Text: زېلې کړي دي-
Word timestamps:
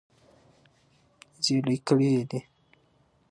زېلې 1.43 1.77
کړي 1.87 2.11
دي- 2.29 2.39